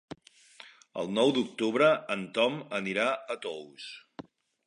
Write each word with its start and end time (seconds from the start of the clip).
El 1.01 1.11
nou 1.17 1.33
d'octubre 1.35 1.89
en 2.15 2.25
Tom 2.37 2.57
anirà 2.79 3.07
a 3.35 3.37
Tous. 3.47 3.93